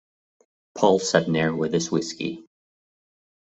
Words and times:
Paul 0.73 0.97
sat 0.97 1.27
near 1.29 1.55
with 1.55 1.73
his 1.73 1.91
whisky. 1.91 2.43